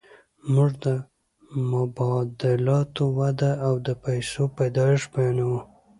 موږ 0.53 0.71
د 0.85 0.87
مبادلاتو 1.71 3.03
وده 3.19 3.51
او 3.67 3.73
د 3.87 3.89
پیسو 4.03 4.43
پیدایښت 4.57 5.07
بیانوو 5.13 5.59